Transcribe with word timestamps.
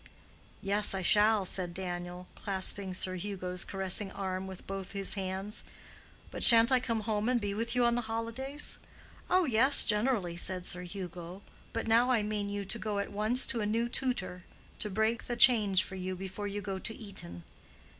"Yes, 0.63 0.95
I 0.95 1.03
shall," 1.03 1.45
said 1.45 1.75
Daniel, 1.75 2.25
clasping 2.33 2.95
Sir 2.95 3.13
Hugo's 3.17 3.63
caressing 3.63 4.11
arm 4.13 4.47
with 4.47 4.65
both 4.65 4.93
his 4.93 5.13
hands. 5.13 5.63
"But 6.31 6.43
sha'n't 6.43 6.71
I 6.71 6.79
come 6.79 7.01
home 7.01 7.29
and 7.29 7.39
be 7.39 7.53
with 7.53 7.75
you 7.75 7.85
in 7.85 7.93
the 7.93 8.01
holidays?" 8.09 8.79
"Oh 9.29 9.45
yes, 9.45 9.85
generally," 9.85 10.35
said 10.35 10.65
Sir 10.65 10.81
Hugo. 10.81 11.43
"But 11.71 11.87
now 11.87 12.09
I 12.09 12.23
mean 12.23 12.49
you 12.49 12.65
to 12.65 12.79
go 12.79 12.97
at 12.97 13.11
once 13.11 13.45
to 13.45 13.61
a 13.61 13.67
new 13.67 13.87
tutor, 13.87 14.41
to 14.79 14.89
break 14.89 15.25
the 15.27 15.35
change 15.35 15.83
for 15.83 15.93
you 15.93 16.15
before 16.15 16.47
you 16.47 16.61
go 16.61 16.79
to 16.79 16.95
Eton." 16.95 17.43